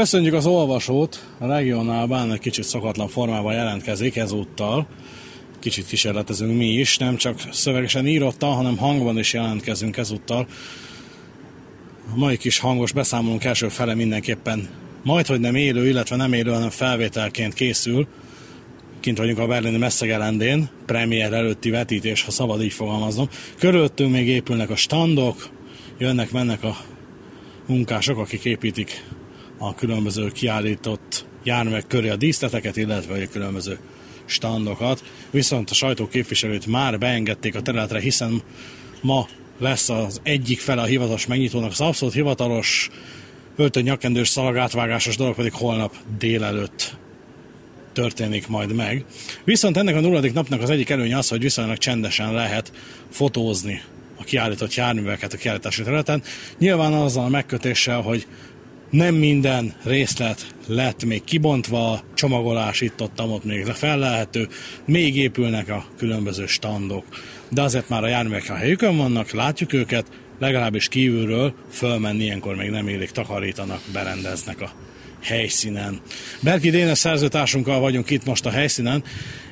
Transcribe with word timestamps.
Köszönjük 0.00 0.34
az 0.34 0.46
olvasót, 0.46 1.26
a 1.38 1.46
regionál 1.46 2.06
bán 2.06 2.32
egy 2.32 2.38
kicsit 2.38 2.64
szokatlan 2.64 3.08
formában 3.08 3.52
jelentkezik 3.52 4.16
ezúttal. 4.16 4.86
Kicsit 5.58 5.86
kísérletezünk 5.86 6.56
mi 6.56 6.66
is, 6.66 6.98
nem 6.98 7.16
csak 7.16 7.40
szövegesen 7.50 8.06
írottan, 8.06 8.54
hanem 8.54 8.76
hangban 8.76 9.18
is 9.18 9.32
jelentkezünk 9.32 9.96
ezúttal. 9.96 10.46
A 12.14 12.18
mai 12.18 12.36
kis 12.36 12.58
hangos 12.58 12.92
beszámolunk 12.92 13.44
első 13.44 13.68
fele 13.68 13.94
mindenképpen 13.94 14.68
majd, 15.02 15.26
hogy 15.26 15.40
nem 15.40 15.54
élő, 15.54 15.88
illetve 15.88 16.16
nem 16.16 16.32
élő, 16.32 16.50
hanem 16.50 16.70
felvételként 16.70 17.54
készül. 17.54 18.06
Kint 19.00 19.18
vagyunk 19.18 19.38
a 19.38 19.46
berlini 19.46 19.76
messzegelendén, 19.76 20.68
premier 20.86 21.32
előtti 21.32 21.70
vetítés, 21.70 22.22
ha 22.22 22.30
szabad 22.30 22.62
így 22.62 22.72
fogalmaznom. 22.72 23.28
Körülöttünk 23.58 24.12
még 24.12 24.28
épülnek 24.28 24.70
a 24.70 24.76
standok, 24.76 25.48
jönnek, 25.98 26.30
mennek 26.30 26.62
a 26.62 26.76
munkások, 27.66 28.18
akik 28.18 28.44
építik 28.44 29.02
a 29.62 29.74
különböző 29.74 30.30
kiállított 30.30 31.26
járművek 31.44 31.86
köré 31.86 32.08
a 32.08 32.16
díszleteket, 32.16 32.76
illetve 32.76 33.22
a 33.22 33.28
különböző 33.28 33.78
standokat. 34.24 35.02
Viszont 35.30 35.70
a 35.70 35.74
sajtóképviselőt 35.74 36.66
már 36.66 36.98
beengedték 36.98 37.54
a 37.54 37.62
területre, 37.62 38.00
hiszen 38.00 38.42
ma 39.02 39.26
lesz 39.58 39.88
az 39.88 40.20
egyik 40.22 40.60
fele 40.60 40.82
a 40.82 40.84
hivatalos 40.84 41.26
megnyitónak, 41.26 41.70
az 41.70 41.80
abszolút 41.80 42.14
hivatalos 42.14 42.90
öltön 43.56 43.82
nyakendős 43.82 44.28
szalagátvágásos 44.28 45.16
dolog 45.16 45.34
pedig 45.34 45.52
holnap 45.52 45.94
délelőtt 46.18 46.96
történik 47.92 48.48
majd 48.48 48.74
meg. 48.74 49.04
Viszont 49.44 49.76
ennek 49.76 49.96
a 49.96 50.00
nulladik 50.00 50.32
napnak 50.32 50.62
az 50.62 50.70
egyik 50.70 50.90
előnye 50.90 51.16
az, 51.16 51.28
hogy 51.28 51.40
viszonylag 51.40 51.78
csendesen 51.78 52.32
lehet 52.32 52.72
fotózni 53.10 53.82
a 54.18 54.24
kiállított 54.24 54.74
járműveket 54.74 55.32
a 55.32 55.36
kiállítási 55.36 55.82
területen. 55.82 56.22
Nyilván 56.58 56.92
azzal 56.92 57.24
a 57.24 57.28
megkötéssel, 57.28 58.00
hogy 58.00 58.26
nem 58.90 59.14
minden 59.14 59.74
részlet 59.84 60.54
lett 60.66 61.04
még 61.04 61.24
kibontva, 61.24 62.02
csomagolás 62.14 62.80
itt 62.80 63.02
ott, 63.02 63.20
ott 63.20 63.44
még 63.44 63.66
fellehető, 63.66 64.48
még 64.84 65.16
épülnek 65.16 65.68
a 65.68 65.84
különböző 65.96 66.46
standok. 66.46 67.04
De 67.48 67.62
azért 67.62 67.88
már 67.88 68.04
a 68.04 68.08
járművek 68.08 68.50
a 68.50 68.54
helyükön 68.54 68.96
vannak, 68.96 69.30
látjuk 69.30 69.72
őket, 69.72 70.06
legalábbis 70.38 70.88
kívülről 70.88 71.54
fölmenni 71.70 72.24
ilyenkor 72.24 72.56
még 72.56 72.70
nem 72.70 72.88
élik, 72.88 73.10
takarítanak, 73.10 73.80
berendeznek 73.92 74.60
a 74.60 74.72
helyszínen. 75.22 76.00
Berki 76.40 76.70
Dénes 76.70 76.98
szerzőtársunkkal 76.98 77.80
vagyunk 77.80 78.10
itt 78.10 78.24
most 78.24 78.46
a 78.46 78.50
helyszínen, 78.50 79.04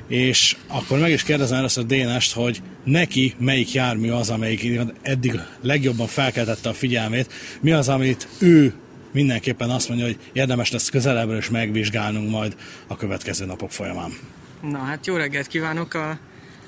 és 0.07 0.55
akkor 0.67 0.99
meg 0.99 1.11
is 1.11 1.23
kérdezem 1.23 1.57
először 1.57 1.85
Dénest, 1.85 2.33
hogy 2.33 2.61
neki 2.83 3.33
melyik 3.37 3.73
jármű 3.73 4.09
az, 4.09 4.29
amelyik 4.29 4.79
eddig 5.01 5.39
legjobban 5.61 6.07
felkeltette 6.07 6.69
a 6.69 6.73
figyelmét, 6.73 7.33
mi 7.61 7.71
az, 7.71 7.89
amit 7.89 8.27
ő 8.39 8.73
mindenképpen 9.11 9.69
azt 9.69 9.87
mondja, 9.87 10.05
hogy 10.05 10.19
érdemes 10.33 10.71
lesz 10.71 10.89
közelebbről 10.89 11.37
is 11.37 11.49
megvizsgálnunk 11.49 12.29
majd 12.29 12.55
a 12.87 12.95
következő 12.95 13.45
napok 13.45 13.71
folyamán. 13.71 14.11
Na 14.61 14.77
hát 14.77 15.07
jó 15.07 15.15
reggelt 15.15 15.47
kívánok! 15.47 15.93
A 15.93 16.19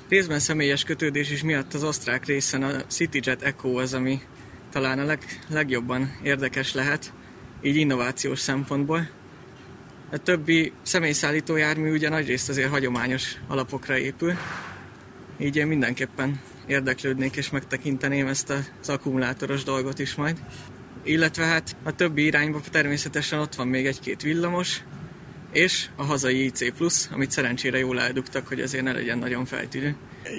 részben 0.08 0.38
személyes 0.38 0.84
kötődés 0.84 1.30
is 1.30 1.42
miatt 1.42 1.74
az 1.74 1.84
osztrák 1.84 2.26
részen 2.26 2.62
a 2.62 2.86
CityJet 2.86 3.42
Echo 3.42 3.78
az, 3.78 3.94
ami 3.94 4.20
talán 4.70 4.98
a 4.98 5.04
leg, 5.04 5.40
legjobban 5.48 6.18
érdekes 6.22 6.74
lehet, 6.74 7.12
így 7.62 7.76
innovációs 7.76 8.38
szempontból. 8.38 9.08
A 10.12 10.18
többi 10.18 10.72
személyszállító 10.82 11.56
jármű 11.56 11.92
ugye 11.92 12.08
nagyrészt 12.08 12.48
azért 12.48 12.70
hagyományos 12.70 13.36
alapokra 13.48 13.98
épül, 13.98 14.34
így 15.38 15.56
én 15.56 15.66
mindenképpen 15.66 16.40
érdeklődnék 16.66 17.36
és 17.36 17.50
megtekinteném 17.50 18.26
ezt 18.26 18.50
az 18.80 18.88
akkumulátoros 18.88 19.62
dolgot 19.62 19.98
is 19.98 20.14
majd 20.14 20.42
illetve 21.04 21.44
hát 21.44 21.76
a 21.82 21.94
többi 21.94 22.24
irányba 22.24 22.60
természetesen 22.70 23.38
ott 23.38 23.54
van 23.54 23.66
még 23.66 23.86
egy-két 23.86 24.22
villamos, 24.22 24.82
és 25.52 25.86
a 25.96 26.04
hazai 26.04 26.44
IC+, 26.44 26.72
amit 27.12 27.30
szerencsére 27.30 27.78
jól 27.78 28.00
eldugtak, 28.00 28.46
hogy 28.48 28.60
azért 28.60 28.84
ne 28.84 28.92
legyen 28.92 29.18
nagyon 29.18 29.44
feltűnő. 29.44 29.94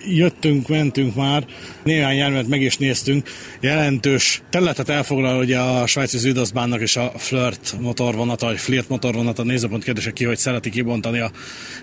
Jöttünk, 0.08 0.68
mentünk 0.68 1.16
már, 1.16 1.46
néhány 1.84 2.16
járművet 2.16 2.48
meg 2.48 2.62
is 2.62 2.78
néztünk. 2.78 3.30
Jelentős 3.60 4.42
területet 4.50 4.90
elfoglal 4.90 5.40
ugye 5.40 5.60
a 5.60 5.88
svájci 5.88 6.18
Züdaszbánnak 6.18 6.82
és 6.82 6.96
a 6.96 7.12
Flirt 7.16 7.76
motorvonata, 7.80 8.46
vagy 8.46 8.60
Flirt 8.60 8.90
motorvonata, 8.90 9.44
nézőpont 9.44 9.84
kérdése 9.84 10.12
ki, 10.12 10.24
hogy 10.26 10.38
szereti 10.38 10.70
kibontani 10.70 11.20
a, 11.20 11.32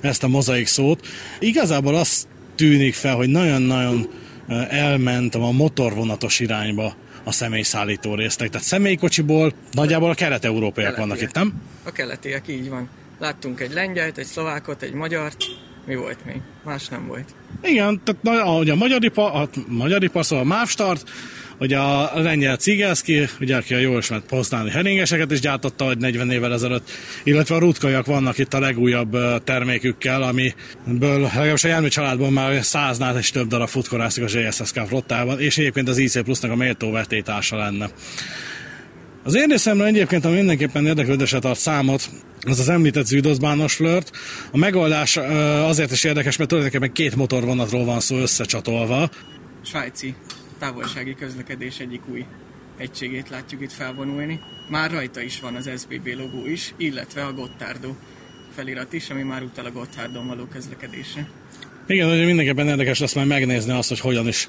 ezt 0.00 0.22
a 0.22 0.28
mozaik 0.28 0.66
szót. 0.66 1.06
Igazából 1.38 1.94
azt 1.94 2.26
tűnik 2.54 2.94
fel, 2.94 3.14
hogy 3.14 3.28
nagyon-nagyon 3.28 4.08
elment 4.68 5.34
a 5.34 5.50
motorvonatos 5.50 6.40
irányba 6.40 6.96
a 7.30 7.32
személyszállító 7.32 8.14
résztek. 8.14 8.48
Tehát 8.48 8.66
személykocsiból 8.66 9.52
nagyjából 9.72 10.10
a 10.10 10.14
kelet-európaiak 10.14 10.96
vannak 10.96 11.20
itt, 11.20 11.34
nem? 11.34 11.52
A 11.84 11.92
keletiek, 11.92 12.48
így 12.48 12.68
van. 12.68 12.88
Láttunk 13.18 13.60
egy 13.60 13.72
lengyelt, 13.72 14.18
egy 14.18 14.26
szlovákot, 14.26 14.82
egy 14.82 14.92
magyart, 14.92 15.36
mi 15.86 15.94
volt 15.94 16.24
még? 16.24 16.40
Más 16.64 16.88
nem 16.88 17.06
volt. 17.06 17.34
Igen, 17.62 18.00
tehát 18.04 18.40
ahogy 18.40 18.70
a 18.70 18.74
magyar 18.74 19.04
ipar, 19.04 19.34
a 19.34 19.48
magyar 19.66 20.02
ipar 20.02 20.24
szóval 20.24 20.44
a 20.44 20.48
Mávstart, 20.48 21.10
hogy 21.60 21.72
a 21.72 22.20
lengyel 22.20 22.56
Cigelszki, 22.56 23.28
ugye 23.40 23.56
aki 23.56 23.74
a 23.74 23.78
jól 23.78 23.98
ismert 23.98 24.24
poznáni 24.24 24.70
heringeseket 24.70 25.30
is 25.30 25.40
gyártotta, 25.40 25.84
hogy 25.84 25.98
40 25.98 26.30
évvel 26.30 26.52
ezelőtt, 26.52 26.90
illetve 27.24 27.54
a 27.54 27.58
rutkaiak 27.58 28.06
vannak 28.06 28.38
itt 28.38 28.54
a 28.54 28.60
legújabb 28.60 29.16
termékükkel, 29.44 30.22
amiből 30.22 31.20
legalábbis 31.20 31.64
a 31.64 31.68
jármű 31.68 31.88
családban 31.88 32.32
már 32.32 32.64
száznál 32.64 33.18
és 33.18 33.30
több 33.30 33.48
darab 33.48 33.68
futkorászik 33.68 34.24
a 34.24 34.38
JSSK 34.38 34.80
flottában, 34.86 35.40
és 35.40 35.58
egyébként 35.58 35.88
az 35.88 35.98
IC 35.98 36.22
Plusnak 36.22 36.50
a 36.50 36.56
méltó 36.56 36.90
vetétása 36.90 37.56
lenne. 37.56 37.90
Az 39.22 39.36
én 39.36 39.46
részemről 39.48 39.86
egyébként, 39.86 40.24
ami 40.24 40.34
mindenképpen 40.34 40.86
érdeklődésre 40.86 41.38
tart 41.38 41.58
számot, 41.58 42.10
az 42.46 42.58
az 42.58 42.68
említett 42.68 43.06
zűdozbános 43.06 43.74
flört. 43.74 44.10
A 44.52 44.56
megoldás 44.56 45.16
azért 45.66 45.92
is 45.92 46.04
érdekes, 46.04 46.36
mert 46.36 46.50
tulajdonképpen 46.50 46.92
két 46.92 47.16
motorvonatról 47.16 47.84
van 47.84 48.00
szó 48.00 48.16
összecsatolva. 48.16 49.10
Svájci 49.64 50.14
távolsági 50.60 51.14
közlekedés 51.14 51.78
egyik 51.78 52.08
új 52.08 52.26
egységét 52.76 53.28
látjuk 53.28 53.60
itt 53.60 53.72
felvonulni. 53.72 54.40
Már 54.68 54.90
rajta 54.90 55.20
is 55.20 55.40
van 55.40 55.54
az 55.54 55.70
SBB 55.76 56.06
logó 56.06 56.46
is, 56.46 56.74
illetve 56.76 57.24
a 57.24 57.32
Gottardo 57.32 57.94
felirat 58.54 58.92
is, 58.92 59.10
ami 59.10 59.22
már 59.22 59.42
utal 59.42 59.64
a 59.64 59.72
Gotthardon 59.72 60.26
való 60.26 60.44
közlekedésre. 60.44 61.28
Igen, 61.90 62.08
hogy 62.08 62.24
mindenképpen 62.24 62.68
érdekes 62.68 62.98
lesz 62.98 63.14
majd 63.14 63.26
megnézni 63.26 63.72
azt, 63.72 63.88
hogy 63.88 64.00
hogyan 64.00 64.28
is 64.28 64.48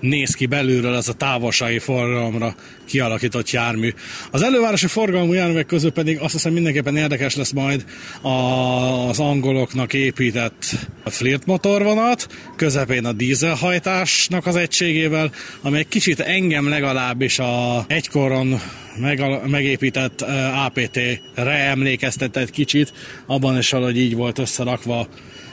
néz 0.00 0.34
ki 0.34 0.46
belülről 0.46 0.94
ez 0.94 1.08
a 1.08 1.12
távolsági 1.12 1.78
forgalomra 1.78 2.54
kialakított 2.84 3.50
jármű. 3.50 3.92
Az 4.30 4.42
elővárosi 4.42 4.86
forgalmú 4.86 5.32
járművek 5.32 5.66
közül 5.66 5.92
pedig 5.92 6.18
azt 6.18 6.32
hiszem 6.32 6.52
mindenképpen 6.52 6.96
érdekes 6.96 7.36
lesz 7.36 7.50
majd 7.50 7.84
az 8.22 9.18
angoloknak 9.18 9.92
épített 9.92 10.64
flirt 11.04 11.46
motorvonat, 11.46 12.26
közepén 12.56 13.04
a 13.04 13.12
dízelhajtásnak 13.12 14.46
az 14.46 14.56
egységével, 14.56 15.30
amely 15.62 15.84
kicsit 15.88 16.20
engem 16.20 16.68
legalábbis 16.68 17.38
a 17.38 17.84
egykoron 17.88 18.60
meg, 18.96 19.24
megépített 19.46 20.20
APT-re 20.66 21.52
emlékeztet 21.52 22.36
egy 22.36 22.50
kicsit, 22.50 22.92
abban 23.26 23.58
is 23.58 23.70
valahogy 23.70 23.98
így 23.98 24.14
volt 24.14 24.38
összerakva, 24.38 25.08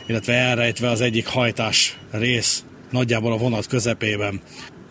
illetve 0.08 0.34
elrejtve 0.34 0.90
az 0.90 1.02
egyik 1.02 1.28
hajtás 1.28 1.98
rész 2.12 2.64
nagyjából 2.92 3.32
a 3.32 3.38
vonat 3.38 3.68
közepében. 3.68 4.42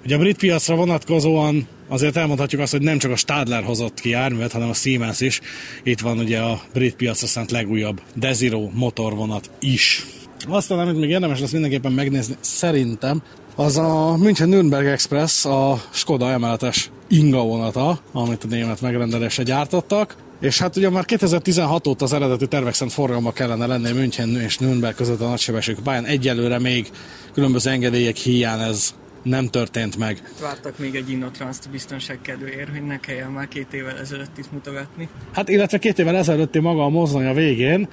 Ugye 0.05 0.15
a 0.15 0.19
brit 0.19 0.37
piacra 0.37 0.75
vonatkozóan 0.75 1.69
azért 1.89 2.17
elmondhatjuk 2.17 2.61
azt, 2.61 2.73
hogy 2.73 2.83
nem 2.83 2.99
csak 2.99 3.11
a 3.11 3.17
Stadler 3.17 3.63
hozott 3.63 4.01
ki 4.01 4.09
járművet, 4.09 4.53
hanem 4.53 4.69
a 4.69 4.75
Siemens 4.75 5.21
is. 5.21 5.41
Itt 5.83 6.01
van 6.01 6.19
ugye 6.19 6.39
a 6.39 6.61
brit 6.73 6.97
piacra 6.97 7.27
szánt 7.27 7.51
legújabb 7.51 8.01
Desiro 8.15 8.71
motorvonat 8.73 9.51
is. 9.61 10.07
Aztán, 10.49 10.79
amit 10.79 10.99
még 10.99 11.11
érdemes 11.11 11.41
lesz 11.41 11.53
mindenképpen 11.53 11.93
megnézni, 11.93 12.35
szerintem, 12.41 13.23
az 13.55 13.77
a 13.77 14.17
München 14.17 14.49
Nürnberg 14.49 14.87
Express, 14.87 15.45
a 15.45 15.83
Skoda 15.91 16.31
emeletes 16.31 16.91
inga 17.09 17.43
vonata, 17.43 18.01
amit 18.13 18.45
a 18.45 18.47
német 18.47 18.81
megrendelésre 18.81 19.43
gyártottak. 19.43 20.17
És 20.41 20.59
hát 20.59 20.77
ugye 20.77 20.91
már 20.91 21.05
2016 21.05 21.87
óta 21.87 22.05
az 22.05 22.13
eredeti 22.13 22.49
tervek 22.49 22.75
szerint 22.75 22.93
forgalma 22.93 23.33
kellene 23.33 23.67
lenni 23.67 23.93
München 23.93 24.41
és 24.41 24.59
Nürnberg 24.59 24.95
között 24.95 25.21
a 25.21 25.29
nagysebességű 25.29 25.81
pályán. 25.83 26.05
Egyelőre 26.05 26.59
még 26.59 26.91
különböző 27.33 27.71
engedélyek 27.71 28.17
hiány 28.17 28.61
ez 28.61 28.95
nem 29.23 29.49
történt 29.49 29.97
meg. 29.97 30.23
Hát 30.25 30.41
vártak 30.41 30.79
még 30.79 30.95
egy 30.95 31.11
Innotranszt 31.11 31.71
biztonság 31.71 32.19
kedvéért, 32.23 32.69
hogy 32.69 32.87
ne 32.87 33.01
kelljen 33.01 33.31
már 33.31 33.49
két 33.49 33.73
évvel 33.73 33.99
ezelőtt 33.99 34.39
itt 34.39 34.53
mutogatni. 34.53 35.09
Hát 35.33 35.49
illetve 35.49 35.79
két 35.79 35.99
évvel 35.99 36.17
ezelőtti 36.17 36.59
maga 36.59 36.85
a 36.85 36.89
mozdony 36.89 37.27
a 37.27 37.33
végén, 37.33 37.89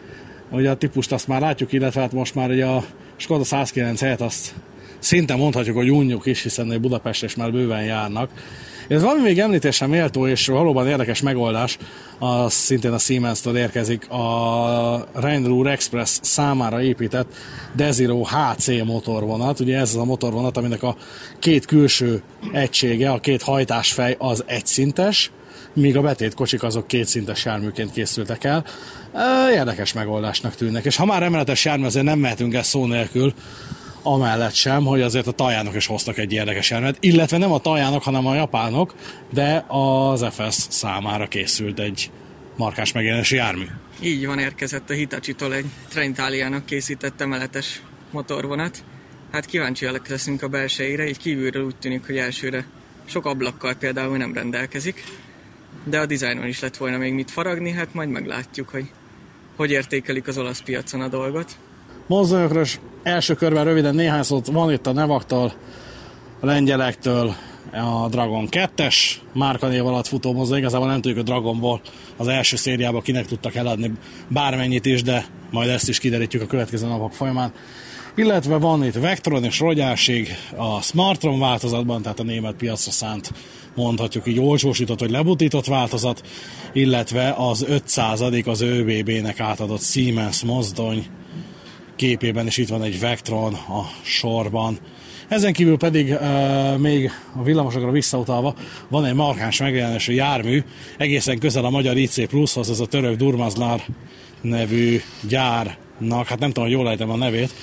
ugye 0.50 0.70
a 0.70 0.76
típust 0.76 1.12
azt 1.12 1.28
már 1.28 1.42
látjuk, 1.42 1.72
illetve 1.72 2.02
hát 2.02 2.12
most 2.12 2.36
már 2.36 2.50
ugye 2.50 2.66
a 2.66 2.84
Skoda 3.16 3.44
109 3.44 4.00
helyet 4.00 4.22
azt 4.22 4.54
szinte 5.00 5.36
mondhatjuk, 5.36 5.76
hogy 5.76 5.92
unjuk 5.92 6.26
is, 6.26 6.44
hiszen 6.44 6.82
Budapest 6.82 7.24
és 7.24 7.36
már 7.36 7.52
bőven 7.52 7.84
járnak. 7.84 8.30
Ez 8.88 9.02
valami 9.02 9.22
még 9.22 9.40
említésem 9.40 9.90
méltó 9.90 10.28
és 10.28 10.48
valóban 10.48 10.88
érdekes 10.88 11.22
megoldás, 11.22 11.78
az 12.20 12.54
szintén 12.54 12.92
a 12.92 12.98
Siemens-től 12.98 13.58
érkezik 13.58 14.10
a 14.10 15.08
Rheinruhr 15.14 15.68
Express 15.68 16.20
számára 16.22 16.82
épített 16.82 17.34
Desiro 17.76 18.24
HC 18.24 18.68
motorvonat. 18.86 19.60
Ugye 19.60 19.78
ez 19.78 19.90
az 19.90 20.02
a 20.02 20.06
motorvonat, 20.06 20.58
aminek 20.58 20.84
a 20.84 20.96
két 21.40 21.66
külső 21.66 22.22
egysége, 22.52 23.12
a 23.12 23.20
két 23.20 23.42
hajtásfej 23.42 24.16
az 24.20 24.44
egyszintes, 24.48 25.32
míg 25.74 25.98
a 25.98 26.02
betét 26.02 26.34
kocsik 26.34 26.64
azok 26.64 26.88
kétszintes 26.88 27.46
járműként 27.46 27.92
készültek 27.92 28.44
el. 28.44 28.66
Érdekes 29.54 29.94
megoldásnak 29.94 30.56
tűnnek. 30.56 30.86
És 30.86 30.96
ha 30.96 31.06
már 31.06 31.24
emeletes 31.24 31.66
jármű, 31.66 31.86
azért 31.86 32.06
nem 32.06 32.20
mehetünk 32.20 32.54
el 32.54 32.64
szó 32.64 32.86
nélkül, 32.86 33.34
amellett 34.04 34.54
sem, 34.54 34.86
hogy 34.86 35.02
azért 35.02 35.28
a 35.28 35.32
tajánok 35.32 35.76
is 35.76 35.86
hoztak 35.86 36.18
egy 36.18 36.34
érdekes 36.34 36.70
járművet, 36.70 36.98
illetve 37.00 37.38
nem 37.38 37.52
a 37.52 37.60
tajánok, 37.60 38.04
hanem 38.04 38.28
a 38.28 38.36
japánok, 38.36 38.96
de 39.34 39.66
az 39.68 40.26
FS 40.32 40.56
számára 40.70 41.28
készült 41.28 41.80
egy 41.80 42.12
markás 42.58 42.92
megjelenési 42.92 43.36
jármű. 43.36 43.66
Így 44.02 44.26
van, 44.26 44.40
érkezett 44.40 44.90
a 44.90 44.94
Hitachi-tól 44.94 45.54
egy 45.54 45.66
Trentáliának 45.90 46.66
készített 46.66 47.22
emeletes 47.22 47.82
motorvonat. 48.12 48.84
Hát 49.32 49.46
kíváncsiak 49.46 50.08
leszünk 50.08 50.42
a 50.42 50.48
belsejére, 50.48 51.08
így 51.08 51.18
kívülről 51.18 51.66
úgy 51.66 51.76
tűnik, 51.76 52.06
hogy 52.06 52.18
elsőre 52.18 52.66
sok 53.06 53.26
ablakkal 53.26 53.74
például 53.74 54.18
nem 54.18 54.34
rendelkezik, 54.34 55.04
de 55.84 56.00
a 56.00 56.06
dizájnon 56.06 56.48
is 56.48 56.60
lett 56.60 56.78
volna 56.78 56.98
még 56.98 57.14
mit 57.14 57.32
faragni, 57.32 57.72
hát 57.72 57.94
majd 57.94 58.10
meglátjuk, 58.10 58.70
hogy 58.70 58.90
hogy 59.56 59.72
értékelik 59.72 60.28
az 60.28 60.38
olasz 60.38 60.62
piacon 60.62 61.02
a 61.02 61.08
dolgot. 61.08 61.58
Mozdonyokról 62.08 62.66
első 63.04 63.34
körben 63.34 63.64
röviden 63.64 63.96
néhány 63.96 64.24
szót 64.24 64.48
van 64.48 64.72
itt 64.72 64.88
a 64.88 64.92
Nevaktól, 64.92 65.54
a 66.40 66.46
lengyelektől, 66.46 67.36
a 67.72 68.08
Dragon 68.10 68.48
2-es 68.52 68.96
márkanév 69.34 69.86
alatt 69.86 70.08
futó 70.08 70.34
mozdony. 70.34 70.58
Igazából 70.58 70.88
nem 70.88 71.02
tudjuk 71.02 71.20
a 71.20 71.24
Dragonból 71.24 71.82
az 72.18 72.28
első 72.28 72.56
szériában 72.56 73.02
kinek 73.02 73.26
tudtak 73.26 73.56
eladni 73.56 73.92
bármennyit 74.28 74.86
is, 74.86 75.02
de 75.02 75.26
majd 75.52 75.70
ezt 75.70 75.90
is 75.90 76.00
kiderítjük 76.00 76.42
a 76.42 76.46
következő 76.46 76.88
napok 76.88 77.14
folyamán. 77.14 77.54
Illetve 78.16 78.58
van 78.58 78.86
itt 78.86 78.94
Vectron 78.94 79.44
és 79.44 79.60
Rogyásig 79.60 80.30
a 80.58 80.82
Smartron 80.82 81.40
változatban, 81.40 82.02
tehát 82.02 82.20
a 82.20 82.24
német 82.24 82.56
piacra 82.56 82.92
szánt 82.92 83.32
mondhatjuk 83.76 84.28
így 84.28 84.40
olcsósított 84.40 85.00
vagy 85.00 85.12
lebutított 85.12 85.66
változat, 85.66 86.22
illetve 86.74 87.34
az 87.38 87.66
500 87.68 88.22
az 88.46 88.62
ÖBB-nek 88.62 89.40
átadott 89.40 89.82
Siemens 89.82 90.44
mozdony 90.44 91.06
képében 91.96 92.48
is 92.48 92.58
itt 92.58 92.70
van 92.70 92.84
egy 92.84 93.00
Vectron 93.00 93.54
a 93.54 93.90
sorban. 94.02 94.78
Ezen 95.28 95.54
kívül 95.54 95.78
pedig 95.78 96.10
uh, 96.10 96.78
még 96.78 97.12
a 97.40 97.44
villamosokra 97.44 97.92
visszautalva 97.92 98.56
van 98.88 99.06
egy 99.06 99.14
markáns 99.14 99.60
megjelenésű 99.60 100.14
jármű, 100.14 100.64
egészen 100.98 101.40
közel 101.40 101.66
a 101.66 101.70
magyar 101.70 101.98
IC 101.98 102.28
Plushoz, 102.28 102.70
ez 102.70 102.80
a 102.80 102.86
török 102.86 103.16
Durmazlar 103.16 103.82
nevű 104.42 105.02
gyárnak, 105.28 106.28
hát 106.28 106.40
nem 106.40 106.52
tudom, 106.52 106.64
hogy 106.64 106.78
jól 106.78 106.90
ejtem 106.90 107.10
a 107.10 107.16
nevét, 107.16 107.54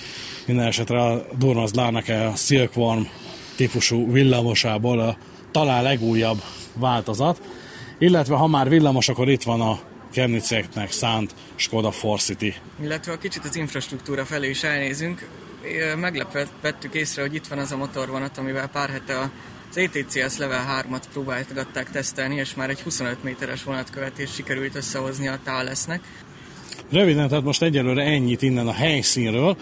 minden 0.47 0.67
esetre 0.67 1.03
a 1.03 1.27
Durmazlárnak 1.39 2.09
a 2.09 2.33
Silkworm 2.37 3.03
típusú 3.57 4.13
villamosából 4.13 4.99
a 4.99 5.17
talán 5.51 5.83
legújabb 5.83 6.43
változat. 6.75 7.41
Illetve 7.99 8.37
ha 8.37 8.47
már 8.47 8.69
villamos, 8.69 9.09
akkor 9.09 9.29
itt 9.29 9.43
van 9.43 9.61
a 9.61 9.79
Kerniceknek 10.13 10.93
szánt 10.93 11.35
Skoda 11.55 11.91
Forcity. 11.91 12.55
Illetve 12.83 13.13
ha 13.13 13.19
kicsit 13.19 13.45
az 13.45 13.57
infrastruktúra 13.57 14.25
felé 14.25 14.49
is 14.49 14.63
elnézünk, 14.63 15.29
meglepve 15.97 16.47
vettük 16.63 16.95
észre, 16.95 17.23
hogy 17.23 17.35
itt 17.35 17.47
van 17.47 17.59
az 17.59 17.73
a 17.73 17.77
motorvonat, 17.77 18.39
amivel 18.39 18.69
pár 18.69 18.89
hete 18.91 19.19
az 19.71 19.77
ETCS 19.77 20.37
Level 20.37 20.85
3-at 20.91 21.03
próbáltatták 21.13 21.91
tesztelni, 21.91 22.35
és 22.35 22.55
már 22.55 22.71
egy 22.71 22.81
25 22.81 23.23
méteres 23.23 23.65
vonatkövetés 23.65 24.33
sikerült 24.33 24.75
összehozni 24.75 25.29
a 25.29 25.39
Thalesnek. 25.45 26.01
Röviden, 26.91 27.29
tehát 27.29 27.45
most 27.45 27.63
egyelőre 27.63 28.03
ennyit 28.03 28.43
innen 28.43 28.67
a 28.67 28.73
helyszínről. 28.73 29.57